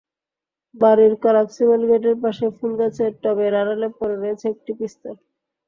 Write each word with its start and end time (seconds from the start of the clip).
বাড়ির 0.75 1.13
কলাপসিবল 1.23 1.81
গেটের 1.89 2.17
পাশে 2.23 2.45
ফুলগাছের 2.57 3.11
টবের 3.23 3.53
আড়ালে 3.61 3.87
পড়ে 3.97 4.15
রয়েছে 4.17 4.45
একটি 4.53 4.71
পিস্তল। 4.79 5.15